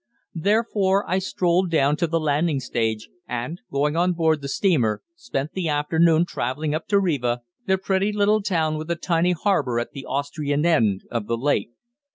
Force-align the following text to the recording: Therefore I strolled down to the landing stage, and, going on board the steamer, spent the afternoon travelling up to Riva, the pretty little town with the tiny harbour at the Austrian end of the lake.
Therefore 0.33 1.07
I 1.07 1.19
strolled 1.19 1.69
down 1.69 1.95
to 1.97 2.07
the 2.07 2.19
landing 2.19 2.59
stage, 2.59 3.07
and, 3.27 3.61
going 3.71 3.95
on 3.95 4.13
board 4.13 4.41
the 4.41 4.47
steamer, 4.47 5.03
spent 5.15 5.51
the 5.51 5.69
afternoon 5.69 6.25
travelling 6.25 6.73
up 6.73 6.87
to 6.87 6.99
Riva, 6.99 7.41
the 7.67 7.77
pretty 7.77 8.11
little 8.11 8.41
town 8.41 8.79
with 8.79 8.87
the 8.87 8.95
tiny 8.95 9.33
harbour 9.33 9.79
at 9.79 9.91
the 9.91 10.07
Austrian 10.07 10.65
end 10.65 11.03
of 11.11 11.27
the 11.27 11.37
lake. 11.37 11.69